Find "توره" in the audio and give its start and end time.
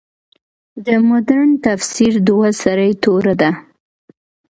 3.03-3.33